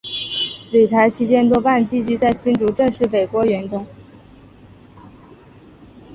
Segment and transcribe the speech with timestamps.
[0.71, 3.85] 旅台期间多半寄居在新竹郑氏北郭园中。